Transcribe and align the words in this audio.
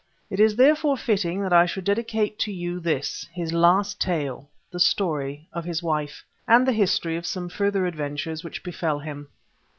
It 0.31 0.39
is 0.39 0.55
therefore 0.55 0.97
fitting 0.97 1.43
that 1.43 1.53
I 1.53 1.67
should 1.67 1.83
dedicate 1.83 2.39
to 2.39 2.51
you 2.51 2.79
this, 2.79 3.29
his 3.31 3.53
last 3.53 4.01
tale—the 4.01 4.79
story 4.79 5.47
of 5.53 5.63
his 5.63 5.83
wife, 5.83 6.25
and 6.47 6.65
the 6.67 6.71
history 6.73 7.17
of 7.17 7.27
some 7.27 7.49
further 7.49 7.85
adventures 7.85 8.43
which 8.43 8.63
befell 8.63 8.97
him. 8.97 9.27